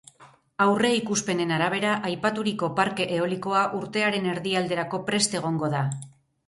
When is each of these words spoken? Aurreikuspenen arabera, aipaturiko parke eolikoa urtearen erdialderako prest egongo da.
Aurreikuspenen 0.63 1.53
arabera, 1.59 1.91
aipaturiko 2.09 2.71
parke 2.81 3.09
eolikoa 3.19 3.63
urtearen 3.83 4.27
erdialderako 4.35 5.07
prest 5.13 5.41
egongo 5.45 5.73
da. 5.79 5.89